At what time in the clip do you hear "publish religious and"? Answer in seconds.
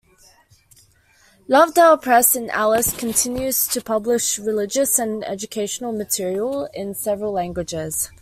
3.83-5.23